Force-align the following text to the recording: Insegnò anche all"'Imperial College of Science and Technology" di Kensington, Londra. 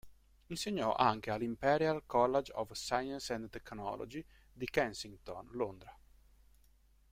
Insegnò 0.47 0.95
anche 0.95 1.29
all"'Imperial 1.29 2.01
College 2.07 2.51
of 2.55 2.71
Science 2.71 3.33
and 3.35 3.51
Technology" 3.51 4.25
di 4.51 4.65
Kensington, 4.65 5.47
Londra. 5.51 5.95